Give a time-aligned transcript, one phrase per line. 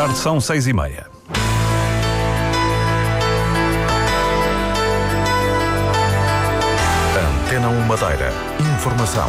[0.00, 1.06] tarde, são seis e meia.
[7.44, 8.32] Antena 1 Madeira.
[8.76, 9.28] Informação.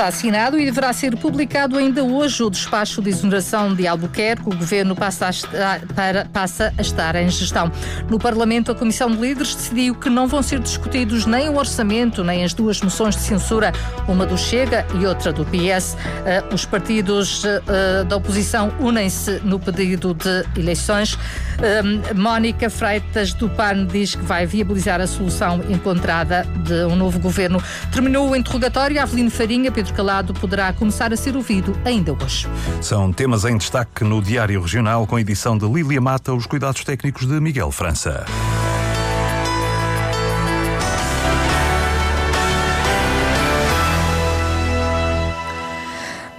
[0.00, 4.48] Está assinado e deverá ser publicado ainda hoje o despacho de exoneração de Albuquerque.
[4.48, 7.70] O governo passa a, estar, para, passa a estar em gestão.
[8.08, 12.24] No Parlamento, a Comissão de Líderes decidiu que não vão ser discutidos nem o orçamento,
[12.24, 13.74] nem as duas moções de censura,
[14.08, 15.98] uma do Chega e outra do PS.
[16.24, 21.18] Eh, os partidos eh, da oposição unem-se no pedido de eleições.
[21.60, 27.18] Eh, Mónica Freitas do PAN diz que vai viabilizar a solução encontrada de um novo
[27.18, 27.62] governo.
[27.92, 28.98] Terminou o interrogatório.
[28.98, 32.46] Avelino Farinha, Pedro Calado poderá começar a ser ouvido ainda hoje.
[32.80, 37.26] São temas em destaque no Diário Regional com edição de Lília Mata, os cuidados técnicos
[37.26, 38.24] de Miguel França.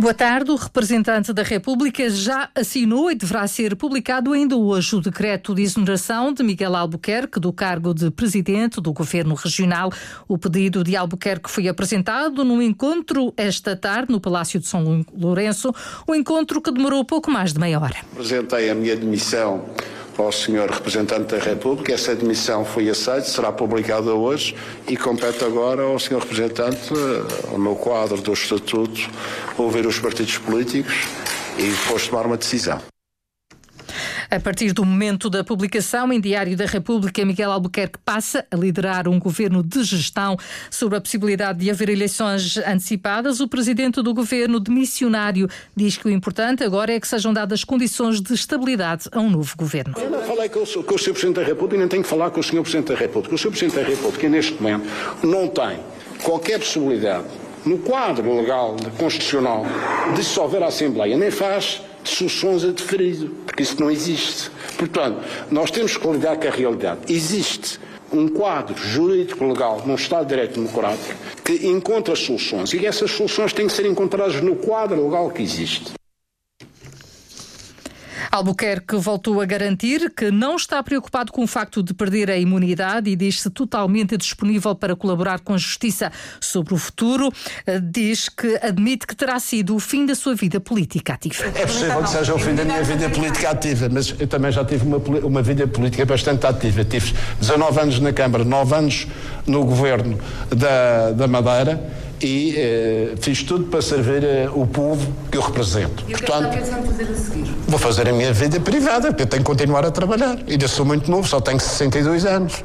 [0.02, 0.50] Boa tarde.
[0.50, 5.62] O representante da República já assinou e deverá ser publicado ainda hoje o decreto de
[5.62, 9.94] exoneração de Miguel Albuquerque do cargo de presidente do governo regional.
[10.28, 15.72] O pedido de Albuquerque foi apresentado num encontro esta tarde no Palácio de São Lourenço,
[16.10, 17.98] um encontro que demorou pouco mais de meia hora.
[18.12, 19.64] Apresentei a minha demissão
[20.22, 20.70] ao Sr.
[20.70, 21.94] Representante da República.
[21.94, 24.56] Essa admissão foi aceita, será publicada hoje
[24.88, 26.20] e compete agora ao Sr.
[26.20, 26.94] Representante,
[27.52, 29.10] ao meu quadro do Estatuto,
[29.58, 30.94] ouvir os partidos políticos
[31.58, 32.82] e depois tomar uma decisão.
[34.34, 39.06] A partir do momento da publicação em Diário da República, Miguel Albuquerque passa a liderar
[39.10, 40.38] um governo de gestão
[40.70, 43.42] sobre a possibilidade de haver eleições antecipadas.
[43.42, 48.22] O presidente do governo demissionário diz que o importante agora é que sejam dadas condições
[48.22, 49.96] de estabilidade a um novo governo.
[49.98, 51.12] Eu não falei com com o Sr.
[51.12, 52.62] Presidente da República e nem tenho que falar com o Sr.
[52.62, 53.36] Presidente da República.
[53.36, 53.50] O Sr.
[53.50, 54.88] Presidente da República, neste momento,
[55.24, 55.78] não tem
[56.24, 57.28] qualquer possibilidade,
[57.66, 59.66] no quadro legal, constitucional,
[60.12, 64.52] de dissolver a Assembleia, nem faz de soluções a deferido, porque isso não existe.
[64.78, 67.02] Portanto, nós temos que lidar com a realidade.
[67.14, 67.80] Existe
[68.12, 73.54] um quadro jurídico legal num Estado de Direito Democrático que encontra soluções e essas soluções
[73.54, 75.94] têm que ser encontradas no quadro legal que existe.
[78.32, 83.10] Albuquerque voltou a garantir que não está preocupado com o facto de perder a imunidade
[83.10, 86.10] e diz-se totalmente disponível para colaborar com a Justiça
[86.40, 87.30] sobre o futuro.
[87.68, 91.44] Eh, diz que admite que terá sido o fim da sua vida política ativa.
[91.56, 94.64] É possível que seja o fim da minha vida política ativa, mas eu também já
[94.64, 96.86] tive uma, uma vida política bastante ativa.
[96.86, 99.08] Tive 19 anos na Câmara, 9 anos
[99.46, 100.18] no governo
[100.50, 106.04] da, da Madeira e eh, fiz tudo para servir eh, o povo que eu represento.
[106.08, 107.52] E o que Portanto, está pensando fazer a seguir?
[107.68, 110.38] Vou fazer a minha vida privada, porque eu tenho que continuar a trabalhar.
[110.48, 112.64] Ainda sou muito novo, só tenho 62 anos.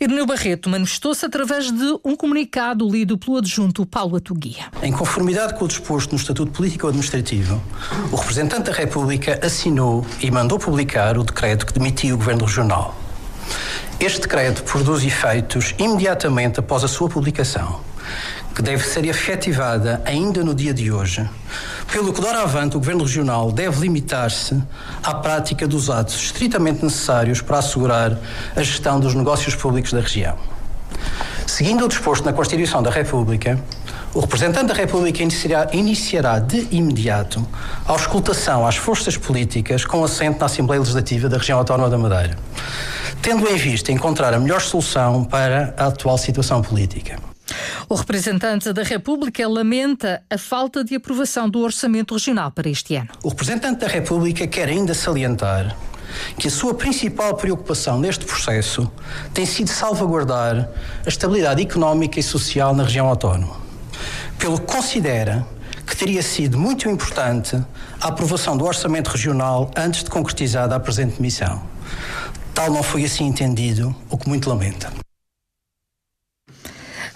[0.00, 4.66] Irineu Barreto manifestou-se através de um comunicado lido pelo adjunto Paulo Atuguia.
[4.82, 7.60] Em conformidade com o disposto no Estatuto Político-Administrativo,
[8.12, 12.96] o representante da República assinou e mandou publicar o decreto que demitiu o Governo Regional.
[13.98, 17.80] Este decreto produz efeitos imediatamente após a sua publicação
[18.58, 21.24] que deve ser efetivada ainda no dia de hoje,
[21.92, 24.60] pelo que doravante o Governo Regional deve limitar-se
[25.00, 28.18] à prática dos atos estritamente necessários para assegurar
[28.56, 30.36] a gestão dos negócios públicos da região.
[31.46, 33.62] Seguindo o disposto na Constituição da República,
[34.12, 37.46] o representante da República iniciará, iniciará, de imediato
[37.86, 42.36] a auscultação às forças políticas com assento na Assembleia Legislativa da Região Autónoma da Madeira,
[43.22, 47.37] tendo em vista encontrar a melhor solução para a atual situação política.
[47.90, 53.08] O representante da República lamenta a falta de aprovação do orçamento regional para este ano.
[53.22, 55.74] O representante da República quer ainda salientar
[56.36, 58.92] que a sua principal preocupação neste processo
[59.32, 60.68] tem sido salvaguardar
[61.04, 63.56] a estabilidade económica e social na região autónoma.
[64.38, 65.46] Pelo que considera
[65.86, 67.56] que teria sido muito importante
[68.02, 71.62] a aprovação do orçamento regional antes de concretizada a presente missão.
[72.52, 75.07] Tal não foi assim entendido, o que muito lamenta.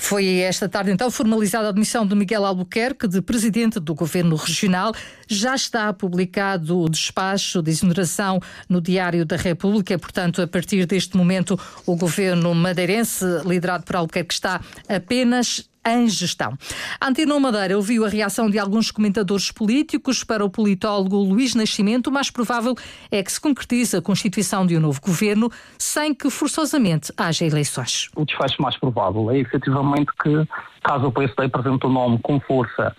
[0.03, 4.93] Foi esta tarde, então, formalizada a admissão de Miguel Albuquerque, de presidente do Governo Regional.
[5.29, 9.97] Já está publicado o despacho de exoneração no Diário da República.
[9.97, 16.57] Portanto, a partir deste momento, o governo madeirense, liderado por Albuquerque, está apenas em gestão.
[17.01, 22.09] A Madeira ouviu a reação de alguns comentadores políticos para o politólogo Luís Nascimento.
[22.09, 22.75] O mais provável
[23.11, 28.09] é que se concretize a constituição de um novo governo sem que forçosamente haja eleições.
[28.15, 30.47] O desfecho mais provável é efetivamente que,
[30.83, 32.95] caso o PSD apresente o nome com força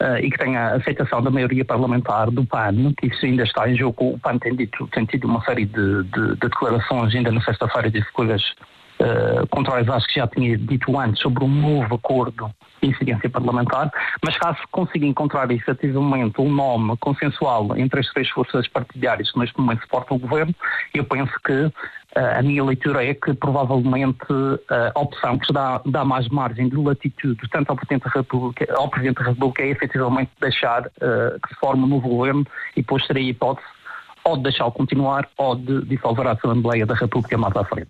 [0.00, 3.68] Uh, e que tenha a aceitação da maioria parlamentar do PAN, que isso ainda está
[3.68, 4.12] em jogo.
[4.14, 7.90] O PAN tem, dito, tem tido uma série de, de, de declarações ainda na sexta-feira
[7.90, 8.40] de escolhas
[9.00, 12.50] uh, contrários às que já tinha dito antes sobre um novo acordo
[12.82, 13.90] de incidência parlamentar,
[14.24, 19.58] mas caso consiga encontrar efetivamente um nome consensual entre as três forças partidárias que neste
[19.58, 20.54] momento suportam o governo,
[20.94, 21.72] eu penso que
[22.14, 24.26] a minha leitura é que provavelmente
[24.94, 28.88] a opção que dá, dá mais margem de latitude tanto ao Presidente da República, ao
[28.88, 32.46] Presidente da República é efetivamente deixar uh, que se forme um novo governo
[32.76, 33.66] e depois teria a hipótese
[34.28, 37.88] ou de deixá-lo continuar ou de dissolver a Assembleia da República mais à frente.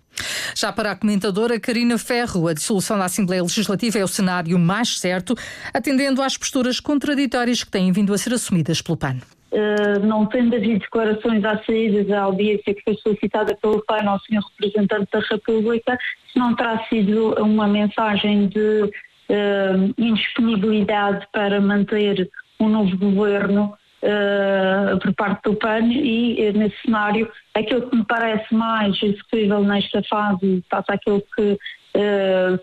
[0.55, 4.99] Já para a comentadora Karina Ferro, a dissolução da Assembleia Legislativa é o cenário mais
[4.99, 5.35] certo,
[5.73, 9.17] atendendo às posturas contraditórias que têm vindo a ser assumidas pelo PAN.
[9.51, 14.19] Uh, não tendo havido declarações à saída da audiência que foi solicitada pelo PAN ao
[14.19, 14.41] Sr.
[14.59, 15.97] Representante da República,
[16.31, 23.73] se não terá sido uma mensagem de uh, indisponibilidade para manter um novo governo
[25.01, 30.63] por parte do PAN e, nesse cenário, aquilo que me parece mais execuível nesta fase,
[30.69, 31.57] face àquilo que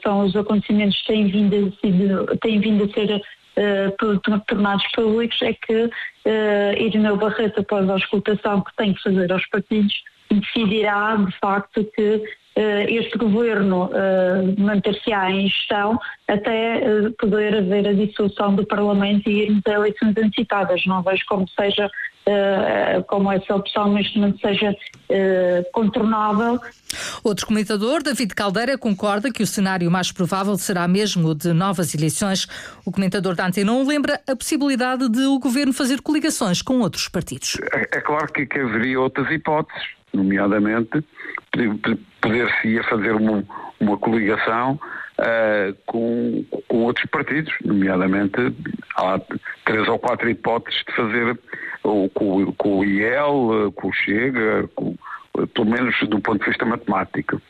[0.03, 1.73] são os acontecimentos que têm vindo
[2.33, 3.21] a, têm vindo a ser
[3.56, 5.91] uh, tornados públicos é que uh,
[6.79, 9.94] Irineu Barreto, após a auscultação que tem que fazer aos partidos,
[10.31, 13.91] decidirá de facto que uh, este governo
[14.58, 15.99] manter-se-á em gestão
[16.29, 16.81] até
[17.19, 20.85] poder haver a dissolução do Parlamento e irmos a eleições antecipadas.
[20.87, 21.91] Não vejo como seja
[23.06, 24.76] como essa opção neste momento seja
[25.73, 26.61] contornável
[27.23, 31.94] Outro comentador, David Caldeira, concorda que o cenário mais provável será mesmo o de novas
[31.94, 32.46] eleições.
[32.84, 37.08] O comentador da Antena 1 lembra a possibilidade de o governo fazer coligações com outros
[37.08, 37.58] partidos.
[37.73, 39.82] É, é claro que, que, haveria outras hipóteses,
[40.12, 41.05] nomeadamente
[42.20, 43.43] poder-se-ia fazer uma,
[43.81, 44.79] uma coligação
[45.19, 48.37] Uh, com, com, outros partidos, nomeadamente
[48.97, 49.19] há
[49.65, 51.39] três ou quatro hipóteses de fazer
[51.83, 54.95] ou com, com o IEL, com o Chega, com,
[55.55, 57.41] pelo menos do ponto de vista matemático.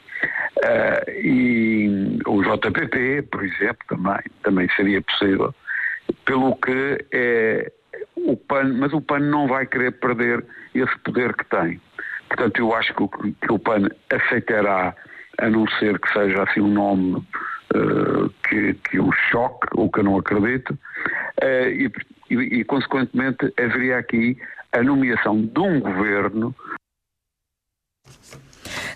[0.59, 5.55] Uh, e o JPP, por exemplo, também, também seria possível,
[6.25, 7.73] pelo que é
[8.15, 11.81] o PAN, mas o PAN não vai querer perder esse poder que tem.
[12.29, 14.95] Portanto, eu acho que o, que o PAN aceitará,
[15.39, 17.27] a não ser que seja assim um nome
[18.49, 21.91] que, que o choque, ou que eu não acredito, uh, e,
[22.31, 24.37] e, e, consequentemente haveria aqui
[24.73, 26.55] a nomeação de um governo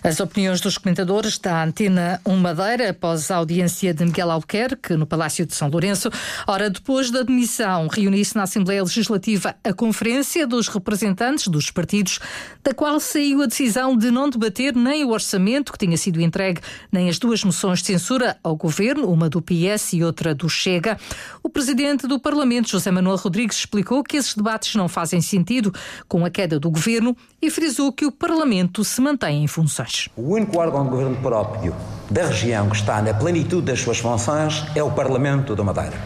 [0.03, 5.05] as opiniões dos comentadores da Antena 1 Madeira após a audiência de Miguel Albuquerque no
[5.05, 6.09] Palácio de São Lourenço.
[6.47, 12.19] Ora, depois da admissão, reuniu-se na Assembleia Legislativa a Conferência dos Representantes dos Partidos,
[12.63, 16.61] da qual saiu a decisão de não debater nem o orçamento que tinha sido entregue,
[16.91, 20.97] nem as duas moções de censura ao Governo, uma do PS e outra do Chega.
[21.43, 25.71] O Presidente do Parlamento, José Manuel Rodrigues, explicou que esses debates não fazem sentido
[26.07, 29.90] com a queda do Governo e frisou que o Parlamento se mantém em funções.
[30.15, 31.75] O único órgão de governo próprio
[32.09, 35.97] da região que está na plenitude das suas funções é o Parlamento da Madeira.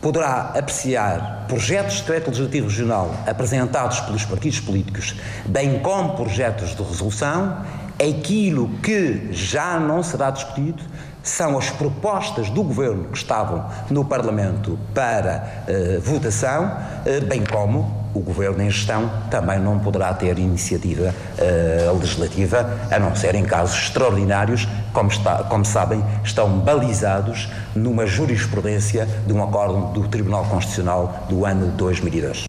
[0.00, 5.14] Poderá apreciar projetos de decreto legislativo regional apresentados pelos partidos políticos,
[5.46, 7.64] bem como projetos de resolução.
[7.98, 10.82] Aquilo que já não será discutido
[11.22, 18.03] são as propostas do governo que estavam no Parlamento para uh, votação, uh, bem como
[18.14, 23.44] o Governo em gestão também não poderá ter iniciativa uh, legislativa, a não ser em
[23.44, 30.44] casos extraordinários, como, está, como sabem, estão balizados numa jurisprudência de um acordo do Tribunal
[30.44, 32.44] Constitucional do ano 2002.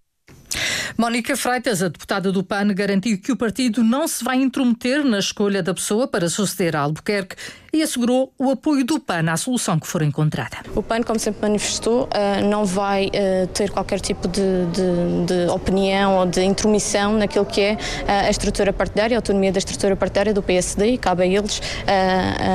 [0.97, 5.19] Mónica Freitas, a deputada do PAN, garantiu que o partido não se vai intrometer na
[5.19, 7.35] escolha da pessoa para suceder a Albuquerque
[7.75, 10.57] e assegurou o apoio do PAN à solução que for encontrada.
[10.73, 15.51] O PAN, como sempre manifestou, eh, não vai eh, ter qualquer tipo de, de, de
[15.51, 17.77] opinião ou de intromissão naquilo que é
[18.07, 21.61] eh, a estrutura partidária, a autonomia da estrutura partidária do PSD e cabe a eles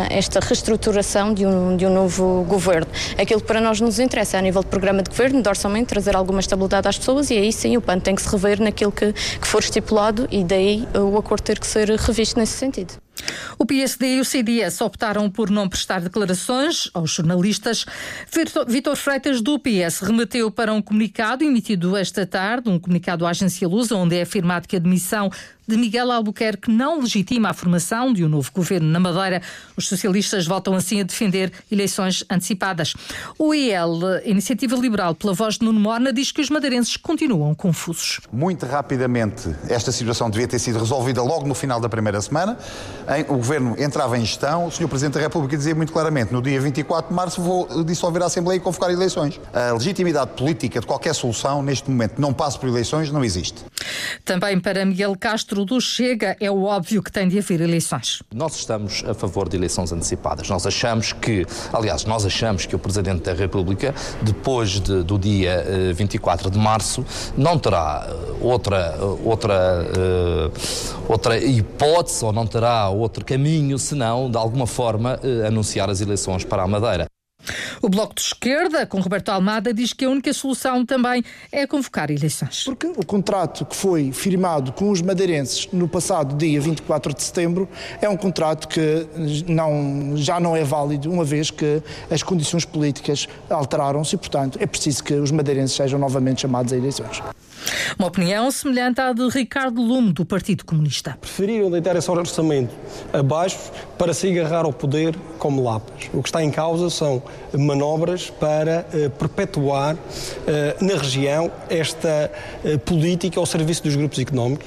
[0.09, 2.87] esta reestruturação de um, de um novo governo.
[3.19, 6.17] Aquilo que para nós nos interessa a nível de programa de governo, de orçamento, trazer
[6.17, 9.13] alguma estabilidade às pessoas e aí sim o PAN tem que se rever naquilo que,
[9.13, 12.95] que for estipulado e daí o acordo ter que ser revisto nesse sentido.
[13.59, 17.85] O PSD e o CDS optaram por não prestar declarações aos jornalistas.
[18.67, 23.69] Vitor Freitas, do PS, remeteu para um comunicado emitido esta tarde, um comunicado à agência
[23.69, 25.31] Lusa, onde é afirmado que a demissão
[25.71, 29.41] de Miguel Albuquerque não legitima a formação de um novo governo na Madeira.
[29.77, 32.95] Os socialistas voltam assim a defender eleições antecipadas.
[33.39, 38.21] O IL, Iniciativa Liberal, pela voz de Nuno Morna, diz que os madeirenses continuam confusos.
[38.33, 42.59] Muito rapidamente, esta situação devia ter sido resolvida logo no final da primeira semana.
[43.29, 44.89] O governo entrava em gestão, o Sr.
[44.89, 48.57] Presidente da República dizia muito claramente: no dia 24 de março vou dissolver a Assembleia
[48.59, 49.41] e convocar eleições.
[49.53, 53.65] A legitimidade política de qualquer solução, neste momento, não passa por eleições, não existe.
[54.25, 58.23] Também para Miguel Castro do Chega, é óbvio que tem de haver eleições.
[58.35, 60.49] Nós estamos a favor de eleições antecipadas.
[60.49, 65.65] Nós achamos que, aliás, nós achamos que o Presidente da República, depois de, do dia
[65.95, 67.05] 24 eh, de março,
[67.37, 69.87] não terá eh, outra, eh, outra,
[71.09, 76.63] outra hipótese ou não terá outro caminho senão, de alguma forma, anunciar as eleições para
[76.63, 77.07] a Madeira.
[77.83, 82.11] O Bloco de Esquerda, com Roberto Almada, diz que a única solução também é convocar
[82.11, 82.65] eleições.
[82.65, 87.69] Porque o contrato que foi firmado com os madeirenses no passado dia 24 de setembro
[88.01, 89.07] é um contrato que
[89.47, 94.67] não, já não é válido, uma vez que as condições políticas alteraram-se e, portanto, é
[94.67, 97.23] preciso que os madeirenses sejam novamente chamados a eleições.
[97.99, 101.17] Uma opinião semelhante à de Ricardo Lume, do Partido Comunista.
[101.21, 102.75] Preferiram deitar esse orçamento
[103.13, 103.59] abaixo
[103.99, 106.09] para se agarrar ao poder como lápis.
[106.13, 112.31] O que está em causa são manobras para uh, perpetuar uh, na região esta
[112.65, 114.67] uh, política ao serviço dos grupos económicos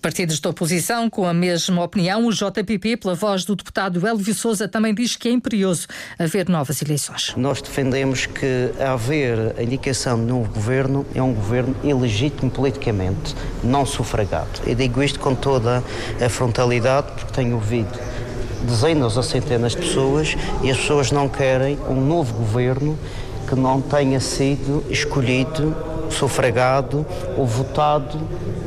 [0.00, 4.66] Partidos da oposição com a mesma opinião, o JPP, pela voz do deputado Elvio Souza,
[4.66, 5.86] também diz que é imperioso
[6.18, 7.34] haver novas eleições.
[7.36, 13.84] Nós defendemos que haver a indicação de novo governo é um governo ilegítimo politicamente, não
[13.84, 14.48] sufragado.
[14.66, 15.84] E digo isto com toda
[16.18, 17.98] a frontalidade, porque tenho ouvido
[18.62, 22.98] dezenas ou centenas de pessoas e as pessoas não querem um novo governo
[23.50, 25.74] que não tenha sido escolhido,
[26.08, 27.04] sufragado
[27.36, 28.16] ou votado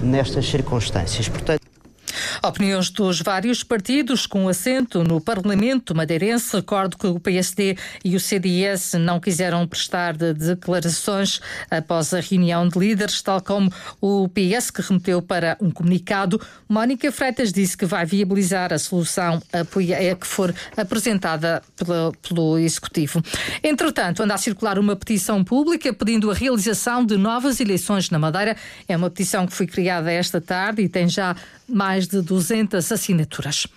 [0.01, 1.29] nestas circunstâncias.
[1.29, 1.62] Portanto,
[2.45, 6.57] Opiniões dos vários partidos com assento no Parlamento madeirense.
[6.57, 11.39] Recordo que o PSD e o CDS não quiseram prestar de declarações
[11.71, 13.71] após a reunião de líderes, tal como
[14.01, 16.41] o PS, que remeteu para um comunicado.
[16.67, 19.41] Mónica Freitas disse que vai viabilizar a solução
[20.19, 23.23] que for apresentada pelo, pelo Executivo.
[23.63, 28.57] Entretanto, anda a circular uma petição pública pedindo a realização de novas eleições na Madeira.
[28.85, 33.67] É uma petição que foi criada esta tarde e tem já mais de 200 assinaturas.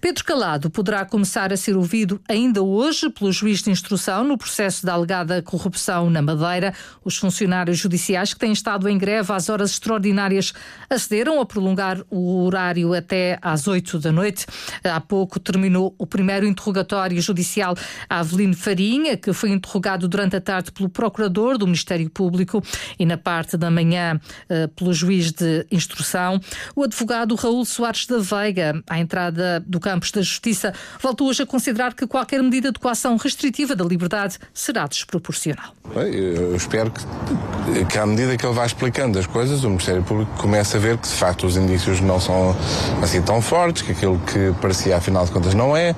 [0.00, 4.86] Pedro Calado poderá começar a ser ouvido ainda hoje pelo juiz de instrução no processo
[4.86, 6.72] da alegada corrupção na Madeira.
[7.04, 10.52] Os funcionários judiciais que têm estado em greve às horas extraordinárias
[10.88, 14.46] acederam a prolongar o horário até às 8 da noite.
[14.84, 17.74] Há pouco terminou o primeiro interrogatório judicial
[18.08, 22.62] a Avelino Farinha, que foi interrogado durante a tarde pelo procurador do Ministério Público
[22.98, 26.40] e na parte da manhã eh, pelo juiz de instrução.
[26.76, 31.46] O advogado Raul Soares da Veiga, à entrada do campus da Justiça, voltou hoje a
[31.46, 35.74] considerar que qualquer medida de coação restritiva da liberdade será desproporcional.
[35.94, 40.30] Eu espero que, que à medida que ele vai explicando as coisas, o Ministério Público
[40.38, 42.56] comece a ver que de facto os indícios não são
[43.02, 45.94] assim tão fortes, que aquilo que parecia afinal de contas não é,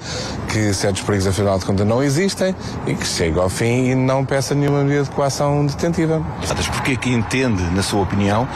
[0.48, 2.54] que certos perigos afinal de contas não existem
[2.86, 6.24] e que chegue ao fim e não peça nenhuma medida de coação detentiva.
[6.72, 8.48] Porquê é que entende, na sua opinião,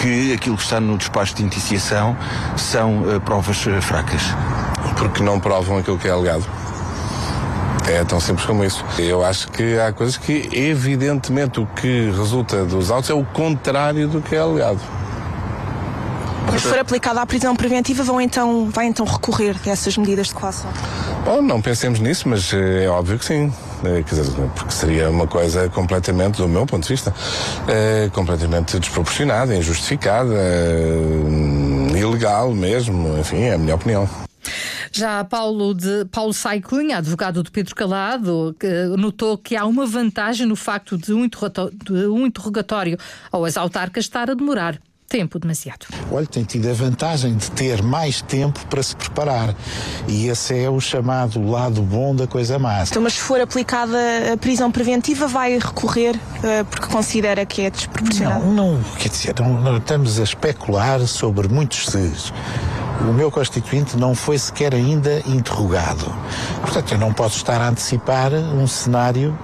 [0.00, 2.16] que aquilo que está no despacho de indiciação
[2.56, 4.22] são uh, provas uh, fracas?
[4.98, 6.44] Porque não provam aquilo que é alegado.
[7.88, 8.84] É tão simples como isso.
[8.98, 14.08] Eu acho que há coisas que, evidentemente, o que resulta dos autos é o contrário
[14.08, 14.80] do que é alegado.
[16.50, 20.28] Mas se for aplicada a prisão preventiva, vão então, vai então recorrer a essas medidas
[20.28, 20.70] de coação?
[21.24, 23.52] Bom, não pensemos nisso, mas é óbvio que sim.
[23.84, 27.12] É, quer dizer, porque seria uma coisa completamente, do meu ponto de vista,
[27.68, 30.94] é, completamente desproporcionada, injustificada, é,
[32.16, 33.18] ilegal mesmo.
[33.18, 34.08] Enfim, é a minha opinião.
[34.90, 40.46] Já Paulo, de, Paulo Saicunha, advogado de Pedro Calado, que notou que há uma vantagem
[40.46, 42.98] no facto de um interrogatório, um interrogatório
[43.30, 45.86] aos autarcas estar a demorar tempo demasiado.
[46.10, 49.54] Olha, tem tido a vantagem de ter mais tempo para se preparar.
[50.08, 52.82] E esse é o chamado lado bom da coisa má.
[52.82, 53.96] Então, mas se for aplicada
[54.32, 58.44] a prisão preventiva, vai recorrer uh, porque considera que é desproporcionado?
[58.46, 62.32] Não, não quer dizer, não, não estamos a especular sobre muitos se's.
[63.00, 66.12] O meu constituinte não foi sequer ainda interrogado.
[66.62, 69.38] Portanto, eu não posso estar a antecipar um cenário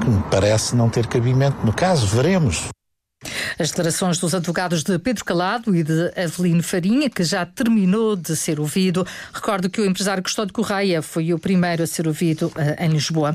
[0.00, 2.06] que me parece não ter cabimento no caso.
[2.06, 2.68] Veremos.
[3.58, 8.36] As declarações dos advogados de Pedro Calado e de Avelino Farinha, que já terminou de
[8.36, 9.06] ser ouvido.
[9.32, 13.34] Recordo que o empresário Custódio Correia foi o primeiro a ser ouvido uh, em Lisboa.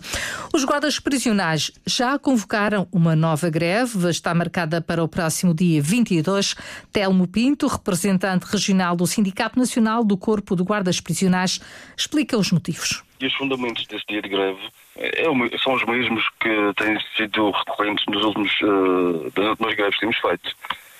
[0.53, 6.55] Os guardas prisionais já convocaram uma nova greve, está marcada para o próximo dia 22.
[6.93, 11.59] Telmo Pinto, representante regional do Sindicato Nacional do Corpo de Guardas Prisionais,
[11.97, 13.03] explica os motivos.
[13.21, 14.59] E os fundamentos desse dia de greve
[14.97, 20.01] é, são os mesmos que têm sido recorrentes nos últimos, uh, das últimas greves que
[20.01, 20.55] temos feito.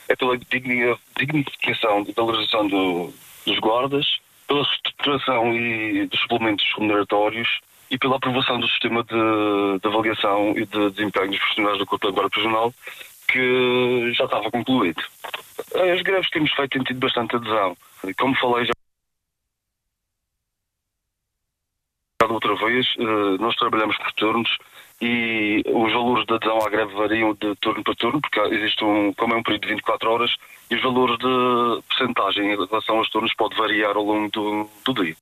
[0.08, 0.38] É pela
[1.18, 3.12] dignificação e valorização do,
[3.46, 7.60] dos guardas, pela reestruturação e dos suplementos remuneratórios
[7.90, 12.08] e pela aprovação do sistema de, de avaliação e de desempenho dos profissionais do Corpo
[12.08, 12.74] de Guarda Prisional,
[13.28, 15.01] que já estava concluído.
[15.74, 17.75] As greves que temos feito têm tido bastante adesão.
[18.18, 18.74] Como falei já
[22.30, 24.58] outra vez, eh, nós trabalhamos por turnos
[25.01, 29.12] e os valores de adesão à greve variam de turno para turno, porque existe um,
[29.13, 30.36] como é um período de 24 horas,
[30.70, 35.04] e os valores de percentagem em relação aos turnos pode variar ao longo do, do
[35.04, 35.16] dia.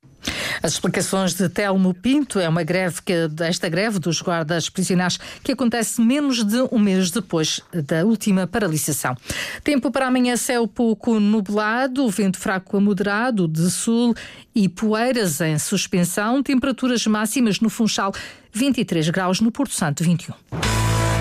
[0.62, 5.52] As explicações de Telmo Pinto é uma greve que esta greve dos guardas prisionais que
[5.52, 9.16] acontece menos de um mês depois da última paralisação.
[9.64, 14.14] Tempo para amanhã céu pouco nublado, vento fraco a moderado de sul
[14.54, 18.14] e poeiras em suspensão, temperaturas máximas no Funchal
[18.52, 20.34] 23 graus no Porto Santo 21.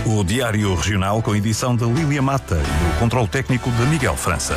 [0.06, 4.56] O Diário Regional com edição de Lília Mata e o controle técnico de Miguel França.